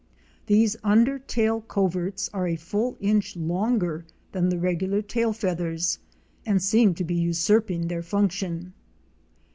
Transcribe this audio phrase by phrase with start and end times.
[0.47, 5.99] These under tail coverts are a full inch longer than the regular tail feathers
[6.43, 8.73] and seem to be usurping their function.